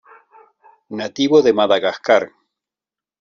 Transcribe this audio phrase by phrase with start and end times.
[1.01, 2.23] Nativo de Madagascar.